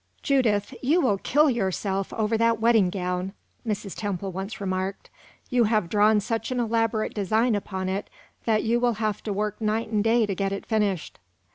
"Judith, 0.23 0.73
you 0.81 0.99
will 0.99 1.19
kill 1.19 1.47
yourself 1.47 2.11
over 2.13 2.35
that 2.35 2.59
wedding 2.59 2.89
gown," 2.89 3.33
Mrs. 3.67 3.95
Temple 3.95 4.31
once 4.31 4.59
remarked. 4.59 5.11
"You 5.51 5.65
have 5.65 5.89
drawn 5.91 6.19
such 6.19 6.49
an 6.49 6.59
elaborate 6.59 7.13
design 7.13 7.53
upon 7.53 7.87
it 7.87 8.09
that 8.45 8.63
you 8.63 8.79
will 8.79 8.93
have 8.93 9.21
to 9.21 9.31
work 9.31 9.61
night 9.61 9.89
and 9.89 10.03
day 10.03 10.25
to 10.25 10.33
get 10.33 10.51
it 10.51 10.65
finished." 10.65 11.19